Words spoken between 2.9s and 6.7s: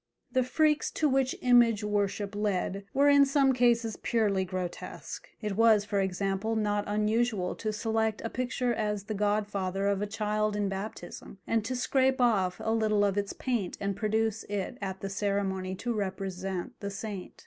were in some cases purely grotesque; it was, for example,